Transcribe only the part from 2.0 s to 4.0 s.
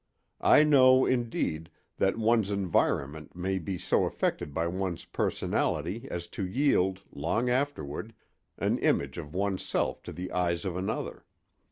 one's environment may be